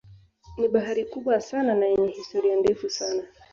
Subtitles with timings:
[0.59, 3.23] Ni bahari kubwa sana na yenye historia ndefu sana